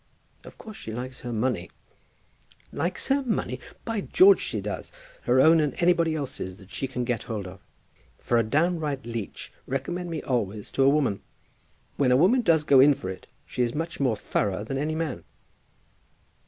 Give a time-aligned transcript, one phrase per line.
[0.43, 1.69] "Of course she likes her money."
[2.73, 3.59] "Likes her money!
[3.85, 4.91] By George she does;
[5.25, 7.59] her own and anybody else's that she can get hold of.
[8.17, 11.21] For a downright leech, recommend me always to a woman.
[11.97, 14.95] When a woman does go in for it, she is much more thorough than any
[14.95, 15.23] man."